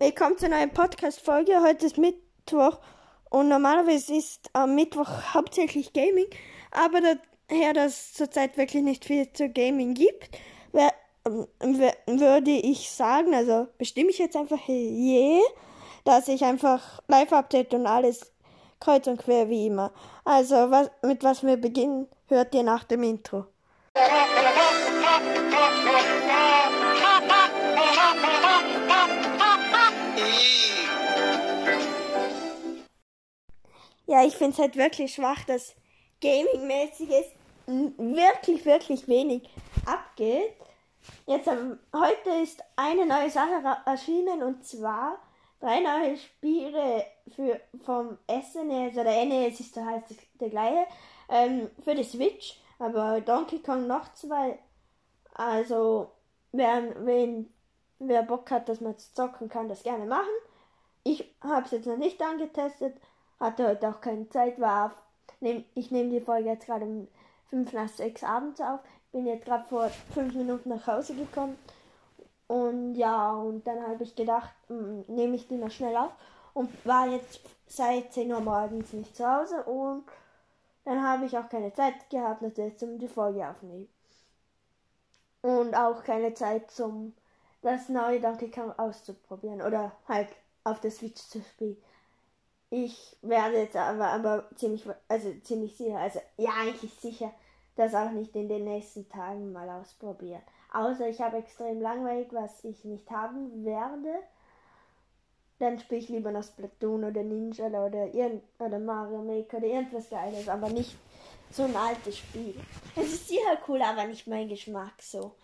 Willkommen 0.00 0.38
zur 0.38 0.50
neuen 0.50 0.70
Podcast-Folge. 0.70 1.60
Heute 1.60 1.86
ist 1.86 1.98
Mittwoch 1.98 2.78
und 3.30 3.48
normalerweise 3.48 4.14
ist 4.14 4.48
am 4.52 4.76
Mittwoch 4.76 5.08
hauptsächlich 5.34 5.92
Gaming, 5.92 6.28
aber 6.70 7.00
daher, 7.48 7.72
dass 7.72 7.94
es 7.94 8.12
zurzeit 8.12 8.56
wirklich 8.56 8.84
nicht 8.84 9.04
viel 9.04 9.32
zu 9.32 9.48
Gaming 9.48 9.94
gibt, 9.94 10.38
wär, 10.70 10.92
wär, 11.24 11.96
würde 12.06 12.52
ich 12.52 12.92
sagen, 12.92 13.34
also 13.34 13.66
bestimme 13.76 14.10
ich 14.10 14.18
jetzt 14.18 14.36
einfach 14.36 14.60
je, 14.68 15.40
dass 16.04 16.28
ich 16.28 16.44
einfach 16.44 17.02
Live-Update 17.08 17.74
und 17.74 17.88
alles 17.88 18.32
kreuz 18.78 19.08
und 19.08 19.18
quer 19.18 19.48
wie 19.48 19.66
immer. 19.66 19.92
Also 20.24 20.70
was, 20.70 20.92
mit 21.02 21.24
was 21.24 21.42
wir 21.42 21.56
beginnen, 21.56 22.06
hört 22.28 22.54
ihr 22.54 22.62
nach 22.62 22.84
dem 22.84 23.02
Intro. 23.02 23.46
Ja, 34.06 34.24
ich 34.24 34.36
finde 34.36 34.52
es 34.52 34.58
halt 34.58 34.76
wirklich 34.76 35.14
schwach, 35.14 35.44
dass 35.44 35.74
Gaming-mäßiges 36.22 37.26
wirklich, 37.66 38.64
wirklich 38.64 39.06
wenig 39.06 39.48
abgeht. 39.84 40.54
Jetzt 41.26 41.46
ähm, 41.46 41.78
heute 41.94 42.30
ist 42.42 42.62
eine 42.76 43.06
neue 43.06 43.30
Sache 43.30 43.62
erschienen 43.84 44.42
und 44.42 44.64
zwar 44.64 45.18
drei 45.60 45.80
neue 45.80 46.16
Spiele 46.16 47.04
für 47.34 47.60
vom 47.84 48.18
SNES 48.28 48.96
oder 48.96 49.24
NES 49.24 49.60
ist 49.60 49.76
da 49.76 49.84
halt 49.84 50.04
der 50.40 50.50
gleiche 50.50 50.86
ähm, 51.28 51.70
für 51.84 51.94
die 51.94 52.04
Switch, 52.04 52.60
aber 52.78 53.20
Donkey 53.20 53.60
Kong 53.60 53.86
noch 53.86 54.12
zwei. 54.14 54.58
Also 55.34 56.12
wer, 56.52 57.04
wen, 57.04 57.52
wer 57.98 58.22
Bock 58.22 58.50
hat, 58.50 58.68
dass 58.68 58.80
man 58.80 58.96
zocken 58.98 59.48
kann, 59.48 59.68
das 59.68 59.82
gerne 59.82 60.06
machen. 60.06 60.28
Ich 61.04 61.34
habe 61.40 61.64
es 61.66 61.72
jetzt 61.72 61.86
noch 61.86 61.96
nicht 61.96 62.20
angetestet, 62.22 62.96
hatte 63.40 63.66
heute 63.66 63.88
auch 63.88 64.00
keine 64.00 64.28
Zeit, 64.28 64.60
war 64.60 64.94
nehm, 65.40 65.64
ich 65.74 65.90
nehme 65.90 66.10
die 66.10 66.20
Folge 66.20 66.50
jetzt 66.50 66.66
gerade 66.66 66.84
um 66.84 67.08
5 67.50 67.72
nach 67.72 67.88
6 67.88 68.24
abends 68.24 68.60
auf. 68.60 68.80
Bin 69.12 69.26
jetzt 69.26 69.46
gerade 69.46 69.64
vor 69.64 69.88
5 70.14 70.34
Minuten 70.34 70.68
nach 70.68 70.86
Hause 70.86 71.14
gekommen. 71.14 71.58
Und 72.46 72.94
ja, 72.94 73.32
und 73.32 73.66
dann 73.66 73.86
habe 73.86 74.04
ich 74.04 74.14
gedacht, 74.16 74.50
hm, 74.68 75.04
nehme 75.08 75.36
ich 75.36 75.48
die 75.48 75.56
noch 75.56 75.70
schnell 75.70 75.96
auf. 75.96 76.12
Und 76.54 76.70
war 76.86 77.08
jetzt 77.08 77.40
seit 77.66 78.12
10 78.12 78.32
Uhr 78.32 78.40
morgens 78.40 78.92
nicht 78.92 79.16
zu 79.16 79.26
Hause. 79.26 79.62
Und 79.64 80.04
dann 80.84 81.02
habe 81.02 81.26
ich 81.26 81.36
auch 81.36 81.48
keine 81.48 81.72
Zeit 81.72 82.08
gehabt, 82.10 82.42
natürlich 82.42 82.78
zum 82.78 82.98
die 82.98 83.08
Folge 83.08 83.48
aufnehmen. 83.48 83.88
Und 85.42 85.74
auch 85.74 86.02
keine 86.02 86.34
Zeit 86.34 86.70
zum 86.70 87.14
das 87.62 87.88
neue 87.88 88.20
Donkey 88.20 88.50
Kong 88.50 88.72
auszuprobieren. 88.78 89.62
Oder 89.62 89.92
halt 90.06 90.28
auf 90.64 90.80
der 90.80 90.90
Switch 90.90 91.20
zu 91.20 91.40
spielen. 91.42 91.76
Ich 92.70 93.16
werde 93.22 93.58
jetzt 93.58 93.76
aber, 93.76 94.08
aber 94.08 94.50
ziemlich, 94.56 94.84
also 95.08 95.32
ziemlich 95.42 95.76
sicher, 95.76 95.98
also 95.98 96.20
ja, 96.36 96.50
eigentlich 96.58 96.92
sicher, 96.94 97.32
das 97.76 97.94
auch 97.94 98.10
nicht 98.10 98.36
in 98.36 98.48
den 98.48 98.64
nächsten 98.64 99.08
Tagen 99.08 99.52
mal 99.52 99.68
ausprobieren. 99.70 100.42
Außer 100.72 101.08
ich 101.08 101.20
habe 101.20 101.38
extrem 101.38 101.80
langweilig, 101.80 102.28
was 102.32 102.62
ich 102.64 102.84
nicht 102.84 103.10
haben 103.10 103.64
werde. 103.64 104.14
Dann 105.58 105.78
spiele 105.78 106.00
ich 106.00 106.08
lieber 106.08 106.30
noch 106.30 106.44
Splatoon 106.44 107.04
oder 107.04 107.22
Ninja 107.22 107.66
oder, 107.66 108.08
oder 108.58 108.78
Mario 108.78 109.22
Maker 109.22 109.56
oder 109.56 109.66
irgendwas 109.66 110.10
Geiles, 110.10 110.48
aber 110.48 110.68
nicht 110.68 110.96
so 111.50 111.64
ein 111.64 111.74
altes 111.74 112.18
Spiel. 112.18 112.54
Es 112.94 113.14
ist 113.14 113.28
sicher 113.28 113.58
cool, 113.66 113.80
aber 113.80 114.04
nicht 114.04 114.26
mein 114.26 114.48
Geschmack 114.48 115.00
so. 115.00 115.34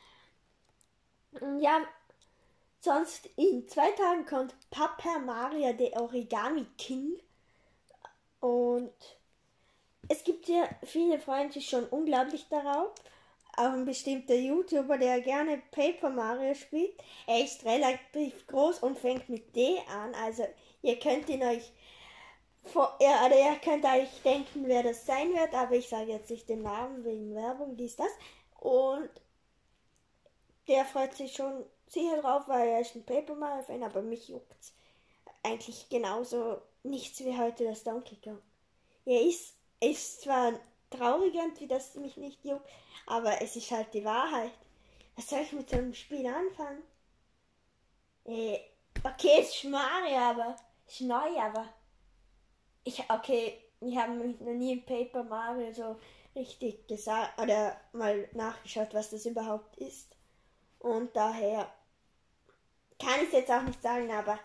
Ja, 1.58 1.80
Sonst 2.84 3.30
in 3.36 3.66
zwei 3.66 3.92
Tagen 3.92 4.26
kommt 4.26 4.54
Paper 4.68 5.18
Mario 5.18 5.72
der 5.72 5.98
Origami 5.98 6.66
King. 6.76 7.18
Und 8.40 8.92
es 10.10 10.22
gibt 10.22 10.46
ja 10.48 10.68
viele 10.82 11.18
Freunde 11.18 11.62
schon 11.62 11.86
unglaublich 11.86 12.46
darauf. 12.50 12.92
Auch 13.56 13.72
ein 13.72 13.86
bestimmter 13.86 14.34
YouTuber, 14.34 14.98
der 14.98 15.22
gerne 15.22 15.62
Paper 15.70 16.10
Mario 16.10 16.52
spielt. 16.52 16.92
Er 17.26 17.42
ist 17.42 17.64
relativ 17.64 18.46
groß 18.48 18.80
und 18.80 18.98
fängt 18.98 19.30
mit 19.30 19.56
D 19.56 19.78
an. 19.88 20.14
Also 20.16 20.46
ihr 20.82 20.98
könnt 20.98 21.30
ihn 21.30 21.42
euch 21.42 21.72
vor, 22.64 22.98
ja, 23.00 23.24
oder 23.24 23.38
ihr 23.38 23.56
könnt 23.64 23.86
euch 23.86 24.10
denken, 24.22 24.66
wer 24.66 24.82
das 24.82 25.06
sein 25.06 25.32
wird, 25.32 25.54
aber 25.54 25.76
ich 25.76 25.88
sage 25.88 26.12
jetzt 26.12 26.28
nicht 26.28 26.50
den 26.50 26.60
Namen 26.60 27.02
wegen 27.02 27.34
Werbung, 27.34 27.78
dies, 27.78 27.96
das. 27.96 28.12
Und 28.60 29.08
der 30.68 30.84
freut 30.84 31.14
sich 31.14 31.32
schon 31.32 31.64
sicher 31.94 32.20
drauf, 32.20 32.46
weil 32.46 32.68
er 32.68 32.80
ist 32.80 32.94
ein 32.94 33.04
Paper 33.06 33.34
Mario 33.34 33.62
Fan, 33.62 33.82
aber 33.82 34.02
mich 34.02 34.28
juckt 34.28 34.72
eigentlich 35.44 35.88
genauso 35.88 36.60
nichts 36.82 37.20
wie 37.20 37.36
heute 37.38 37.64
das 37.64 37.84
Donkey 37.84 38.16
Kong. 38.16 38.40
Er 39.04 39.20
ist, 39.20 39.54
ist 39.80 40.22
zwar 40.22 40.54
traurig 40.90 41.34
irgendwie, 41.34 41.68
dass 41.68 41.90
es 41.90 41.94
mich 41.96 42.16
nicht 42.16 42.44
juckt, 42.44 42.68
aber 43.06 43.40
es 43.40 43.54
ist 43.54 43.70
halt 43.70 43.92
die 43.94 44.04
Wahrheit. 44.04 44.52
Was 45.16 45.28
soll 45.28 45.40
ich 45.40 45.52
mit 45.52 45.70
so 45.70 45.76
einem 45.76 45.94
Spiel 45.94 46.26
anfangen? 46.26 46.82
Äh, 48.24 48.58
okay, 49.04 49.40
es 49.40 49.54
ist 49.54 49.64
Mario, 49.64 50.16
aber 50.16 50.56
ist 50.86 51.02
neu, 51.02 51.38
aber 51.38 51.68
ich, 52.84 53.02
okay, 53.10 53.60
ich 53.80 53.96
habe 53.96 54.12
mich 54.12 54.40
noch 54.40 54.52
nie 54.52 54.72
in 54.72 54.84
Paper 54.84 55.22
Mario 55.24 55.72
so 55.72 55.96
richtig 56.34 56.88
gesagt 56.88 57.38
oder 57.40 57.78
mal 57.92 58.28
nachgeschaut, 58.32 58.94
was 58.94 59.10
das 59.10 59.26
überhaupt 59.26 59.76
ist. 59.76 60.16
Und 60.78 61.14
daher 61.14 61.70
kann 62.98 63.22
ich 63.22 63.32
jetzt 63.32 63.50
auch 63.50 63.62
nicht 63.62 63.82
sagen, 63.82 64.10
aber 64.10 64.38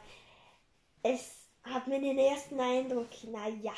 es 1.03 1.47
hat 1.63 1.87
mir 1.87 1.99
den 1.99 2.17
ersten 2.17 2.59
Eindruck, 2.59 3.09
naja. 3.25 3.73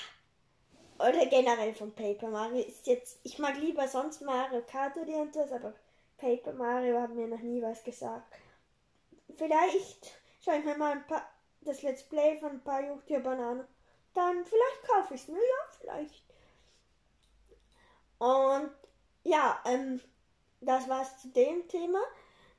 Oder 0.97 1.25
generell 1.25 1.73
von 1.73 1.93
Paper 1.93 2.29
Mario 2.29 2.63
ist 2.63 2.85
jetzt, 2.85 3.19
ich 3.23 3.39
mag 3.39 3.57
lieber 3.57 3.87
sonst 3.87 4.21
Mario 4.21 4.61
Kart 4.61 4.95
oder 4.97 5.07
irgendwas, 5.07 5.51
aber 5.51 5.73
Paper 6.17 6.53
Mario 6.53 7.01
hat 7.01 7.13
mir 7.15 7.27
noch 7.27 7.39
nie 7.39 7.61
was 7.61 7.83
gesagt. 7.83 8.35
Vielleicht 9.35 10.11
schaue 10.43 10.59
ich 10.59 10.65
mir 10.65 10.77
mal 10.77 10.91
ein 10.91 11.07
paar, 11.07 11.27
das 11.61 11.81
Let's 11.81 12.03
Play 12.03 12.37
von 12.39 12.51
ein 12.51 12.63
paar 12.63 12.81
YouTubern 12.81 13.39
an. 13.39 13.67
Dann 14.13 14.45
vielleicht 14.45 14.83
kaufe 14.87 15.15
ich 15.15 15.21
es 15.21 15.27
mir, 15.27 15.39
ja, 15.39 15.77
vielleicht. 15.79 16.23
Und 18.19 18.71
ja, 19.23 19.59
ähm, 19.65 19.99
das 20.59 20.87
war's 20.87 21.19
zu 21.19 21.29
dem 21.29 21.67
Thema. 21.67 21.99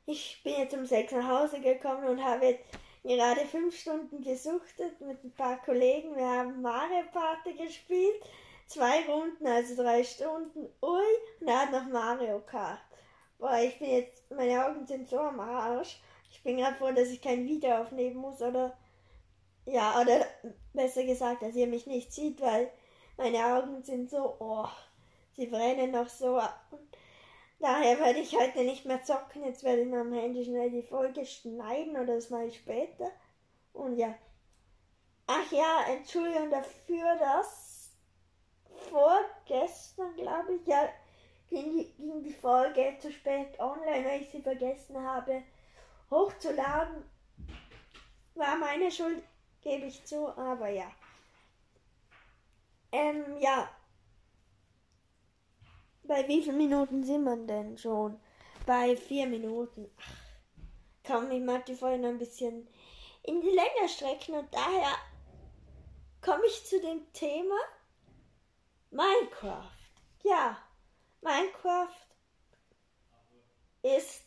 Ich 0.04 0.42
bin 0.42 0.54
jetzt 0.58 0.74
um 0.74 0.84
sechs 0.84 1.12
nach 1.12 1.28
Hause 1.28 1.60
gekommen 1.60 2.08
und 2.08 2.24
habe 2.24 2.46
jetzt 2.46 2.64
gerade 3.04 3.46
fünf 3.46 3.78
Stunden 3.78 4.20
gesuchtet 4.20 5.00
mit 5.00 5.22
ein 5.22 5.32
paar 5.32 5.62
Kollegen. 5.62 6.16
Wir 6.16 6.26
haben 6.26 6.60
Mario 6.60 7.04
Party 7.12 7.52
gespielt. 7.52 8.20
Zwei 8.66 9.04
Runden, 9.06 9.46
also 9.46 9.80
drei 9.80 10.02
Stunden. 10.02 10.68
Ui, 10.82 11.04
und 11.40 11.48
er 11.48 11.62
hat 11.62 11.72
noch 11.72 11.86
Mario 11.86 12.40
Kart. 12.40 12.80
Boah, 13.38 13.58
ich 13.58 13.78
bin 13.78 13.90
jetzt, 13.90 14.28
meine 14.30 14.66
Augen 14.66 14.86
sind 14.86 15.08
so 15.08 15.20
am 15.20 15.38
Arsch. 15.38 16.00
Ich 16.30 16.42
bin 16.42 16.56
gerade 16.56 16.76
froh, 16.76 16.90
dass 16.90 17.08
ich 17.08 17.20
kein 17.20 17.46
Video 17.46 17.76
aufnehmen 17.76 18.16
muss 18.16 18.40
oder, 18.42 18.76
ja, 19.66 20.00
oder 20.00 20.26
besser 20.72 21.04
gesagt, 21.04 21.42
dass 21.42 21.54
ihr 21.54 21.66
mich 21.69 21.86
nicht 21.86 22.12
sieht, 22.12 22.40
weil 22.40 22.70
meine 23.16 23.44
Augen 23.44 23.82
sind 23.84 24.10
so, 24.10 24.34
oh, 24.40 24.66
sie 25.36 25.46
brennen 25.46 25.92
noch 25.92 26.08
so. 26.08 26.36
Und 26.70 26.91
Daher 27.62 28.00
werde 28.00 28.18
ich 28.18 28.36
heute 28.36 28.64
nicht 28.64 28.86
mehr 28.86 29.04
zocken. 29.04 29.44
Jetzt 29.44 29.62
werde 29.62 29.82
ich 29.82 29.94
am 29.94 30.12
Handy 30.12 30.44
schnell 30.44 30.68
die 30.68 30.82
Folge 30.82 31.24
schneiden 31.24 31.92
oder 31.92 32.16
das 32.16 32.28
mache 32.28 32.46
ich 32.46 32.56
später. 32.56 33.08
Und 33.72 33.96
ja. 33.96 34.12
Ach 35.28 35.52
ja, 35.52 35.84
Entschuldigung 35.88 36.50
dafür, 36.50 37.16
dass 37.20 37.92
vorgestern, 38.90 40.12
glaube 40.16 40.54
ich, 40.54 40.66
ja, 40.66 40.88
ging 41.50 41.70
die, 41.70 41.92
ging 41.92 42.24
die 42.24 42.32
Folge 42.32 42.96
zu 42.98 43.12
spät 43.12 43.56
online, 43.60 44.06
weil 44.06 44.22
ich 44.22 44.30
sie 44.30 44.42
vergessen 44.42 45.00
habe 45.00 45.44
hochzuladen. 46.10 47.04
War 48.34 48.56
meine 48.56 48.90
Schuld, 48.90 49.22
gebe 49.60 49.87
ich 49.87 50.04
zu, 50.04 50.37
aber 50.37 50.69
ja. 50.69 50.90
Ähm, 52.90 53.38
ja, 53.38 53.69
bei 56.04 56.26
wie 56.28 56.43
vielen 56.43 56.58
Minuten 56.58 57.04
sind 57.04 57.25
wir 57.25 57.37
denn 57.37 57.78
schon? 57.78 58.20
Bei 58.66 58.96
vier 58.96 59.26
Minuten. 59.26 59.90
Ach, 60.00 60.16
komm, 61.06 61.31
ich 61.31 61.43
mag 61.43 61.64
die 61.66 61.72
noch 61.72 61.88
ein 61.88 62.19
bisschen 62.19 62.69
in 63.22 63.40
die 63.40 63.49
Länge 63.49 63.88
strecken 63.88 64.34
und 64.34 64.52
daher 64.52 64.96
komme 66.20 66.44
ich 66.46 66.64
zu 66.66 66.81
dem 66.81 67.12
Thema 67.12 67.56
Minecraft. 68.90 69.70
Ja, 70.25 70.58
Minecraft 71.20 71.88
ist 73.82 74.25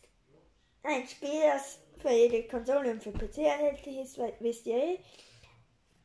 ein 0.82 1.06
Spiel, 1.06 1.40
das 1.42 1.78
für 2.00 2.10
jede 2.10 2.46
Konsole 2.46 2.90
und 2.90 3.02
für 3.02 3.12
PC 3.12 3.38
erhältlich 3.38 3.98
ist, 3.98 4.18
wisst 4.40 4.66
ihr 4.66 4.76
eh. 4.76 5.00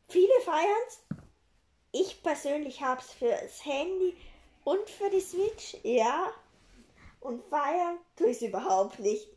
Viele 0.07 0.41
feiern 0.43 0.87
es. 0.87 0.99
Ich 1.93 2.23
persönlich 2.23 2.81
habe 2.81 3.01
es 3.01 3.11
fürs 3.11 3.65
Handy 3.65 4.15
und 4.63 4.89
für 4.89 5.09
die 5.09 5.21
Switch, 5.21 5.77
ja. 5.83 6.31
Und 7.19 7.43
feiern 7.45 7.99
tue 8.15 8.29
ich 8.29 8.37
es 8.37 8.43
überhaupt 8.43 8.99
nicht. 8.99 9.27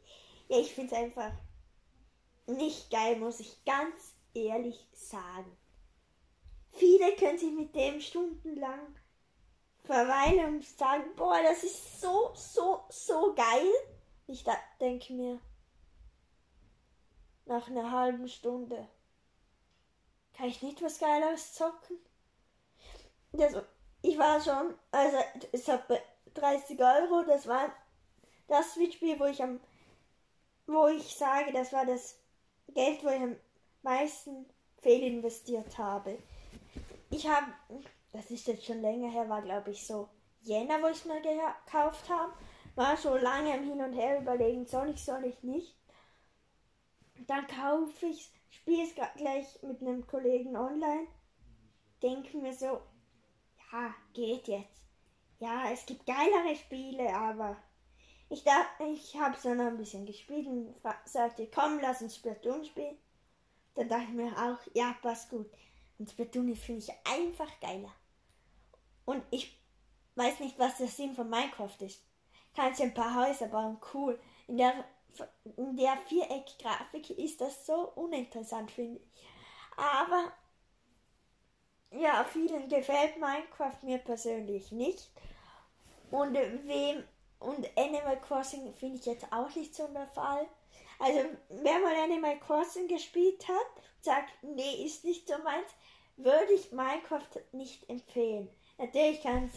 Ja, 0.49 0.59
ich 0.59 0.75
finde 0.75 0.95
es 0.95 1.01
einfach 1.01 1.33
nicht 2.47 2.91
geil, 2.91 3.17
muss 3.17 3.41
ich 3.41 3.65
ganz 3.65 4.15
ehrlich 4.35 4.87
sagen. 4.93 5.57
Viele 6.73 7.15
können 7.17 7.39
sich 7.39 7.53
mit 7.53 7.75
dem 7.75 8.01
stundenlang 8.01 8.81
verweilen 9.85 10.57
und 10.57 10.65
sagen, 10.65 11.05
boah, 11.15 11.41
das 11.43 11.63
ist 11.63 12.01
so, 12.01 12.33
so, 12.35 12.85
so 12.89 13.35
geil. 13.35 13.71
Ich 14.27 14.45
denke 14.81 15.13
mir, 15.13 15.41
nach 17.45 17.69
einer 17.69 17.91
halben 17.91 18.29
Stunde, 18.29 18.89
kann 20.33 20.49
ich 20.49 20.63
nicht 20.63 20.83
was 20.83 20.99
Geileres 20.99 21.53
zocken? 21.55 21.99
Das, 23.33 23.55
ich 24.05 24.19
war 24.19 24.39
schon, 24.39 24.75
also 24.91 25.17
es 25.53 25.67
hat 25.67 25.85
30 26.35 26.79
Euro, 26.79 27.25
das 27.27 27.47
war 27.47 27.73
das 28.49 28.75
Switch-Spiel, 28.75 29.19
wo 29.19 29.25
ich 29.25 29.43
am, 29.43 29.61
wo 30.67 30.89
ich 30.89 31.15
sage, 31.17 31.53
das 31.53 31.73
war 31.73 31.87
das 31.87 32.19
Geld, 32.69 33.03
wo 33.03 33.09
ich 33.09 33.23
am 33.23 33.37
meisten 33.83 34.45
fehlinvestiert 34.83 35.79
habe. 35.79 36.19
Ich 37.11 37.27
habe, 37.27 37.47
das 38.13 38.31
ist 38.31 38.47
jetzt 38.47 38.67
schon 38.67 38.83
länger 38.83 39.11
her, 39.11 39.29
war 39.31 39.41
glaube 39.41 39.71
ich 39.71 39.87
so 39.87 40.11
Jänner, 40.43 40.83
wo 40.83 40.89
ich 40.89 40.99
es 40.99 41.07
mir 41.07 41.23
gekauft 41.23 42.11
habe. 42.11 42.35
War 42.75 42.99
schon 42.99 43.23
lange 43.23 43.57
im 43.57 43.65
Hin 43.65 43.81
und 43.81 43.95
Her 43.95 44.21
überlegen, 44.21 44.67
soll 44.67 44.91
ich, 44.91 45.03
soll 45.03 45.25
ich 45.25 45.43
nicht. 45.43 45.75
Dann 47.27 47.47
kaufe 47.47 48.07
ich 48.07 48.31
spiele 48.51 48.83
es 48.83 48.95
gleich 49.17 49.63
mit 49.63 49.81
einem 49.81 50.07
Kollegen 50.07 50.57
online. 50.57 51.07
Denke 52.03 52.37
mir 52.37 52.53
so, 52.53 52.81
ja, 53.75 53.95
geht 54.13 54.49
jetzt. 54.49 54.83
Ja, 55.41 55.71
es 55.71 55.85
gibt 55.85 56.07
geilere 56.07 56.57
Spiele, 56.57 57.15
aber 57.15 57.57
ich, 58.29 58.45
ich 58.45 59.21
habe 59.21 59.37
es 59.37 59.45
noch 59.45 59.67
ein 59.67 59.77
bisschen 59.77 60.07
gespielt 60.07 60.47
und 60.47 60.75
sagte, 61.05 61.49
komm, 61.53 61.81
lass 61.81 62.01
uns 62.01 62.17
Splatoon 62.17 62.65
spielen. 62.65 62.97
Dann 63.75 63.89
dachte 63.89 64.05
ich 64.05 64.15
mir 64.15 64.33
auch, 64.33 64.59
ja, 64.75 64.95
passt 65.03 65.31
gut. 65.31 65.51
Und 65.99 66.11
Splatoon 66.11 66.55
finde 66.57 66.85
ich 66.85 67.13
einfach 67.13 67.51
geiler. 67.61 67.93
Und 69.05 69.23
ich 69.31 69.61
weiß 70.15 70.41
nicht, 70.41 70.59
was 70.59 70.79
der 70.79 70.89
Sinn 70.89 71.15
von 71.15 71.29
Minecraft 71.29 71.81
ist. 71.81 72.03
Kannst 72.55 72.79
du 72.79 72.85
ein 72.85 72.95
paar 72.95 73.27
Häuser 73.27 73.49
bauen, 73.49 73.79
cool. 73.93 74.19
In 74.47 74.57
der, 74.57 74.85
in 75.57 75.77
der 75.77 75.97
Viereck-Grafik 76.09 77.11
ist 77.11 77.41
das 77.41 77.67
so 77.67 77.91
uninteressant, 77.97 78.71
finde 78.71 79.01
ich. 79.01 79.25
Aber 79.77 80.33
ja, 81.99 82.25
vielen 82.25 82.69
gefällt 82.69 83.19
Minecraft 83.19 83.83
mir 83.83 83.99
persönlich 83.99 84.73
nicht. 84.73 85.11
Und 86.11 86.35
wem 86.35 87.05
und 87.41 87.69
Animal 87.77 88.21
Crossing 88.21 88.73
finde 88.75 88.99
ich 88.99 89.07
jetzt 89.07 89.27
auch 89.33 89.55
nicht 89.55 89.75
so 89.75 89.87
der 89.89 90.07
Fall. 90.09 90.47
Also, 90.99 91.21
wer 91.49 91.79
mal 91.81 91.95
Animal 92.03 92.39
Crossing 92.41 92.89
gespielt 92.89 93.47
hat, 93.49 93.85
sagt, 94.01 94.31
nee, 94.43 94.85
ist 94.85 95.05
nicht 95.05 95.29
so 95.29 95.35
meins, 95.43 95.69
würde 96.17 96.53
ich 96.53 96.73
Minecraft 96.73 97.41
nicht 97.53 97.89
empfehlen. 97.91 98.49
Natürlich 98.79 99.23
kann, 99.23 99.51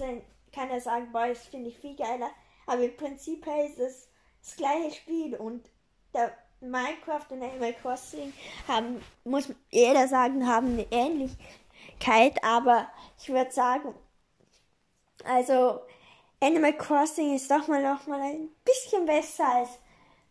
kann 0.51 0.69
er 0.69 0.81
sagen, 0.81 1.11
boah, 1.11 1.27
das 1.27 1.45
finde 1.45 1.69
ich 1.69 1.77
viel 1.77 1.95
geiler, 1.95 2.31
aber 2.65 2.83
im 2.83 2.97
Prinzip 2.97 3.45
ist 3.47 3.79
es 3.79 4.09
das 4.41 4.55
gleiche 4.55 4.95
Spiel 4.95 5.35
und 5.35 5.69
der 6.13 6.35
Minecraft 6.59 7.25
und 7.29 7.43
Animal 7.43 7.73
Crossing 7.73 8.33
haben, 8.67 9.01
muss 9.23 9.53
jeder 9.69 10.07
sagen, 10.07 10.47
haben 10.47 10.73
eine 10.73 10.87
Ähnlichkeit, 11.97 12.43
aber 12.43 12.87
ich 13.19 13.29
würde 13.29 13.51
sagen, 13.51 13.93
also 15.23 15.81
Animal 16.39 16.73
Crossing 16.73 17.35
ist 17.35 17.49
doch 17.49 17.67
mal 17.67 17.81
noch 17.81 18.07
mal 18.07 18.21
ein 18.21 18.49
bisschen 18.63 19.05
besser 19.05 19.47
als 19.47 19.69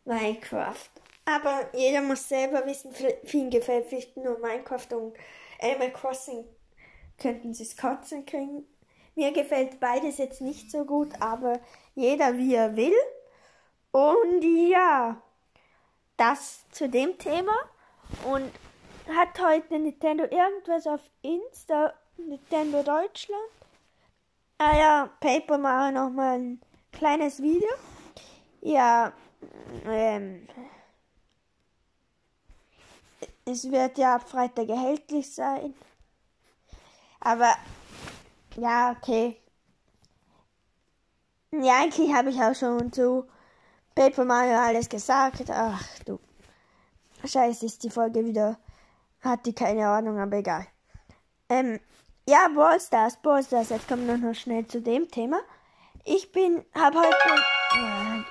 Minecraft. 0.04 0.90
Aber 1.24 1.68
jeder 1.74 2.02
muss 2.02 2.28
selber 2.28 2.64
wissen, 2.66 2.92
vielen 3.24 3.50
gefällt 3.50 3.86
vielleicht 3.86 4.16
nur 4.16 4.38
Minecraft 4.38 4.92
und 4.92 5.16
Animal 5.60 5.92
Crossing 5.92 6.44
könnten 7.18 7.52
sie 7.52 7.64
es 7.64 7.76
kotzen 7.76 8.24
kriegen. 8.24 8.64
Mir 9.16 9.32
gefällt 9.32 9.80
beides 9.80 10.18
jetzt 10.18 10.40
nicht 10.40 10.70
so 10.70 10.84
gut, 10.84 11.08
aber 11.20 11.58
jeder 11.94 12.36
wie 12.36 12.54
er 12.54 12.76
will. 12.76 12.94
Und 13.90 14.42
ja, 14.42 15.20
das 16.16 16.68
zu 16.70 16.88
dem 16.88 17.16
Thema. 17.18 17.54
Und 18.30 18.52
hat 19.08 19.38
heute 19.40 19.78
Nintendo 19.78 20.24
irgendwas 20.24 20.86
auf 20.86 21.00
Insta, 21.22 21.92
Nintendo 22.16 22.82
Deutschland? 22.82 23.50
Ah 24.58 24.76
ja, 24.76 25.10
Paper 25.20 25.58
Mario 25.58 25.92
nochmal 25.92 26.38
ein 26.38 26.60
kleines 26.92 27.42
Video. 27.42 27.68
Ja, 28.62 29.12
ähm, 29.86 30.48
es 33.44 33.70
wird 33.70 33.98
ja 33.98 34.16
ab 34.16 34.28
Freitag 34.28 34.68
erhältlich 34.68 35.32
sein. 35.32 35.74
Aber 37.20 37.54
ja, 38.56 38.92
okay. 38.92 39.40
Ja, 41.52 41.80
eigentlich 41.82 42.12
habe 42.12 42.30
ich 42.30 42.40
auch 42.40 42.54
schon 42.54 42.92
zu 42.92 43.26
Paper 43.94 44.24
Mario 44.24 44.58
alles 44.58 44.88
gesagt. 44.88 45.50
Ach 45.50 45.98
du. 46.04 46.18
Scheiße, 47.24 47.66
ist 47.66 47.82
die 47.82 47.90
Folge 47.90 48.24
wieder. 48.24 48.58
Hat 49.26 49.44
die 49.44 49.54
keine 49.54 49.88
Ahnung, 49.88 50.20
aber 50.20 50.36
egal. 50.36 50.68
Ähm, 51.48 51.80
ja, 52.28 52.46
Ballstars, 52.54 53.16
Ballstars. 53.16 53.70
Jetzt 53.70 53.88
kommen 53.88 54.06
wir 54.06 54.16
noch 54.16 54.36
schnell 54.36 54.64
zu 54.68 54.80
dem 54.80 55.08
Thema. 55.08 55.40
Ich 56.04 56.30
bin, 56.30 56.64
habe 56.72 56.98
heute, 56.98 57.42
ja, 57.74 58.24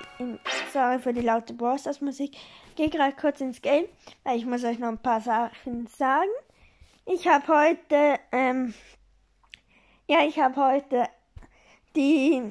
sorry 0.72 0.98
für 0.98 1.12
die 1.12 1.20
laute 1.20 1.52
Ballstars 1.52 2.00
Musik. 2.00 2.34
Gehe 2.76 2.88
gerade 2.88 3.14
kurz 3.14 3.42
ins 3.42 3.60
Game, 3.60 3.84
weil 4.24 4.38
ich 4.38 4.46
muss 4.46 4.64
euch 4.64 4.78
noch 4.78 4.88
ein 4.88 4.96
paar 4.96 5.20
Sachen 5.20 5.86
sagen. 5.86 6.30
Ich 7.04 7.28
habe 7.28 7.46
heute, 7.46 8.18
ähm, 8.32 8.72
ja, 10.08 10.20
ich 10.24 10.38
habe 10.38 10.56
heute 10.56 11.08
die, 11.94 12.42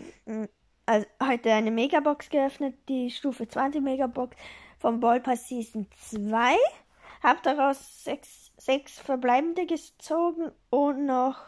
also 0.86 1.08
heute 1.24 1.52
eine 1.52 1.72
Megabox 1.72 2.30
geöffnet, 2.30 2.76
die 2.90 3.10
Stufe 3.10 3.48
20 3.48 3.82
Megabox 3.82 4.38
vom 4.78 5.00
Ballpass 5.00 5.48
Season 5.48 5.88
2. 6.10 6.58
Hab 7.26 7.42
daraus 7.42 8.04
sechs, 8.04 8.52
sechs 8.56 9.00
verbleibende 9.00 9.66
gezogen 9.66 10.52
und 10.70 11.08
noch 11.08 11.40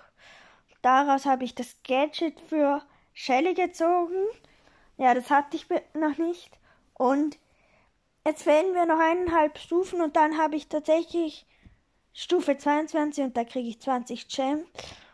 daraus 0.81 1.27
habe 1.27 1.43
ich 1.43 1.53
das 1.53 1.77
Gadget 1.83 2.41
für 2.49 2.81
Shelly 3.13 3.53
gezogen. 3.53 4.25
Ja, 4.97 5.13
das 5.13 5.29
hatte 5.29 5.55
ich 5.55 5.67
noch 5.93 6.17
nicht. 6.17 6.57
Und 6.95 7.37
jetzt 8.25 8.41
fehlen 8.41 8.73
wir 8.73 8.87
noch 8.87 8.97
eineinhalb 8.97 9.59
Stufen 9.59 10.01
und 10.01 10.15
dann 10.15 10.39
habe 10.39 10.55
ich 10.55 10.67
tatsächlich 10.67 11.45
Stufe 12.11 12.57
22 12.57 13.25
und 13.25 13.37
da 13.37 13.43
kriege 13.43 13.69
ich 13.69 13.79
20 13.79 14.29
Gems. 14.29 14.65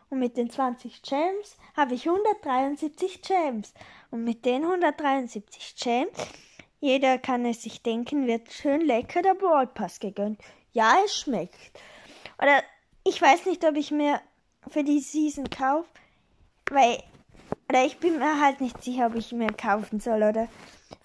Und 0.09 0.19
mit 0.19 0.37
den 0.37 0.49
20 0.49 1.01
Gems 1.01 1.57
habe 1.75 1.93
ich 1.93 2.07
173 2.07 3.21
Gems. 3.21 3.73
Und 4.11 4.23
mit 4.23 4.45
den 4.45 4.63
173 4.63 5.75
Gems, 5.75 6.17
jeder 6.83 7.17
kann 7.17 7.45
es 7.45 7.63
sich 7.63 7.81
denken, 7.81 8.27
wird 8.27 8.51
schön 8.51 8.81
lecker 8.81 9.21
der 9.21 9.35
Ballpass 9.35 10.01
gegönnt. 10.01 10.41
Ja, 10.73 10.97
es 11.05 11.17
schmeckt. 11.17 11.71
Oder 12.37 12.61
ich 13.05 13.21
weiß 13.21 13.45
nicht, 13.45 13.63
ob 13.63 13.77
ich 13.77 13.91
mir 13.91 14.19
für 14.67 14.83
die 14.83 14.99
Season 14.99 15.49
kaufe, 15.49 15.87
weil 16.69 17.01
oder 17.69 17.85
ich 17.85 17.99
bin 17.99 18.19
mir 18.19 18.41
halt 18.41 18.59
nicht 18.59 18.83
sicher, 18.83 19.07
ob 19.07 19.15
ich 19.15 19.31
mir 19.31 19.53
kaufen 19.53 20.01
soll 20.01 20.23
oder 20.23 20.49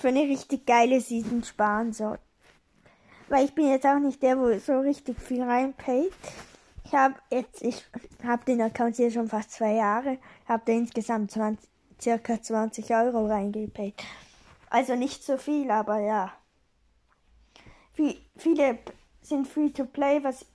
für 0.00 0.08
eine 0.08 0.22
richtig 0.22 0.66
geile 0.66 1.00
Season 1.00 1.44
sparen 1.44 1.92
soll. 1.92 2.18
Weil 3.28 3.44
ich 3.44 3.54
bin 3.54 3.68
jetzt 3.68 3.86
auch 3.86 4.00
nicht 4.00 4.20
der, 4.20 4.36
wo 4.36 4.58
so 4.58 4.80
richtig 4.80 5.20
viel 5.20 5.44
reinpayt. 5.44 6.10
Ich 6.86 6.92
habe 6.92 7.14
jetzt, 7.30 7.62
ich 7.62 7.84
habe 8.24 8.44
den 8.44 8.62
Account 8.62 8.96
hier 8.96 9.12
schon 9.12 9.28
fast 9.28 9.52
zwei 9.52 9.74
Jahre, 9.74 10.18
habe 10.48 10.64
da 10.66 10.72
insgesamt 10.72 11.30
20, 11.30 11.70
circa 12.00 12.42
20 12.42 12.90
Euro 12.90 13.26
reingepayt. 13.26 13.94
Also 14.70 14.94
nicht 14.94 15.24
so 15.24 15.36
viel, 15.36 15.70
aber 15.70 16.00
ja. 16.00 16.32
Viele 18.36 18.78
sind 19.22 19.48
free 19.48 19.70
to 19.70 19.84
play, 19.84 20.22
was 20.22 20.46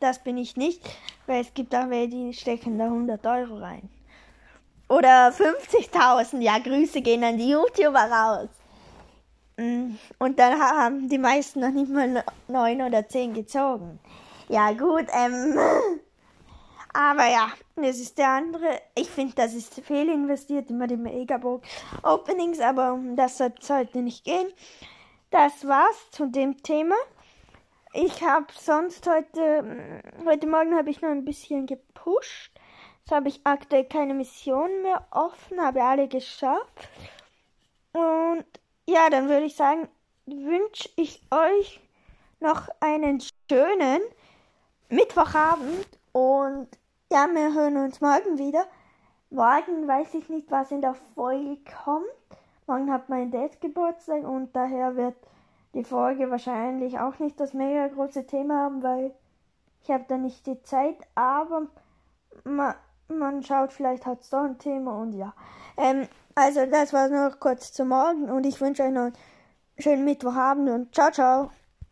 das 0.00 0.22
bin 0.22 0.36
ich 0.36 0.56
nicht, 0.56 0.82
weil 1.26 1.40
es 1.40 1.54
gibt 1.54 1.74
auch 1.74 1.88
welche, 1.88 2.08
die 2.08 2.32
stecken 2.32 2.78
da 2.78 2.84
100 2.84 3.24
Euro 3.26 3.58
rein. 3.58 3.88
Oder 4.88 5.30
50.000, 5.30 6.40
ja, 6.40 6.58
Grüße 6.58 7.00
gehen 7.00 7.24
an 7.24 7.38
die 7.38 7.50
YouTuber 7.50 8.10
raus. 8.10 8.48
Mm, 9.56 9.96
und 10.18 10.38
dann 10.38 10.60
haben 10.60 11.08
die 11.08 11.18
meisten 11.18 11.60
noch 11.60 11.70
nicht 11.70 11.90
mal 11.90 12.22
neun 12.46 12.82
oder 12.82 13.08
zehn 13.08 13.34
gezogen. 13.34 13.98
Ja, 14.48 14.72
gut, 14.72 15.06
ähm. 15.12 15.58
Aber 16.96 17.26
ja, 17.26 17.52
das 17.74 17.98
ist 17.98 18.16
der 18.16 18.30
andere. 18.30 18.80
Ich 18.94 19.10
finde, 19.10 19.34
das 19.34 19.52
ist 19.52 19.74
fehlinvestiert, 19.74 20.70
immer 20.70 20.86
die 20.86 20.96
Megabox 20.96 21.68
Openings, 22.02 22.58
aber 22.58 22.98
das 23.14 23.36
soll 23.36 23.52
es 23.60 23.68
heute 23.68 23.98
nicht 23.98 24.24
gehen. 24.24 24.50
Das 25.30 25.66
war's 25.66 26.10
zu 26.10 26.24
dem 26.26 26.62
Thema. 26.62 26.94
Ich 27.92 28.22
habe 28.22 28.46
sonst 28.58 29.06
heute, 29.06 29.62
mm, 29.62 30.26
heute 30.26 30.46
Morgen 30.46 30.74
habe 30.74 30.88
ich 30.88 31.02
noch 31.02 31.10
ein 31.10 31.26
bisschen 31.26 31.66
gepusht. 31.66 32.52
Jetzt 33.00 33.12
habe 33.12 33.28
ich 33.28 33.40
aktuell 33.44 33.84
keine 33.84 34.14
Missionen 34.14 34.80
mehr 34.80 35.06
offen, 35.10 35.60
habe 35.60 35.84
alle 35.84 36.08
geschafft. 36.08 36.88
Und 37.92 38.46
ja, 38.86 39.10
dann 39.10 39.28
würde 39.28 39.44
ich 39.44 39.54
sagen, 39.54 39.86
wünsche 40.24 40.88
ich 40.96 41.20
euch 41.30 41.78
noch 42.40 42.68
einen 42.80 43.20
schönen 43.20 44.00
Mittwochabend 44.88 45.86
und 46.12 46.68
ja, 47.10 47.28
wir 47.32 47.54
hören 47.54 47.76
uns 47.76 48.00
morgen 48.00 48.38
wieder. 48.38 48.66
Morgen 49.30 49.86
weiß 49.86 50.14
ich 50.14 50.28
nicht, 50.28 50.50
was 50.50 50.70
in 50.70 50.80
der 50.80 50.94
Folge 51.14 51.58
kommt. 51.84 52.04
Morgen 52.66 52.92
hat 52.92 53.08
mein 53.08 53.30
Dad 53.30 53.60
Geburtstag 53.60 54.24
und 54.24 54.54
daher 54.54 54.96
wird 54.96 55.16
die 55.74 55.84
Folge 55.84 56.30
wahrscheinlich 56.30 56.98
auch 56.98 57.18
nicht 57.18 57.38
das 57.38 57.54
mega 57.54 57.86
große 57.88 58.26
Thema 58.26 58.64
haben, 58.64 58.82
weil 58.82 59.14
ich 59.82 59.90
habe 59.90 60.04
da 60.08 60.16
nicht 60.16 60.46
die 60.46 60.60
Zeit, 60.62 60.96
aber 61.14 61.68
man, 62.44 62.74
man 63.08 63.42
schaut, 63.42 63.72
vielleicht 63.72 64.04
hat 64.04 64.22
es 64.22 64.30
doch 64.30 64.42
ein 64.42 64.58
Thema 64.58 65.00
und 65.00 65.12
ja. 65.12 65.32
Ähm, 65.76 66.08
also 66.34 66.66
das 66.66 66.92
war 66.92 67.08
nur 67.08 67.30
kurz 67.38 67.72
zum 67.72 67.88
Morgen 67.88 68.30
und 68.30 68.44
ich 68.46 68.60
wünsche 68.60 68.82
euch 68.82 68.92
noch 68.92 69.02
einen 69.02 69.16
schönen 69.78 70.04
Mittwochabend 70.04 70.70
und 70.70 70.94
ciao, 70.94 71.10
ciao. 71.10 71.50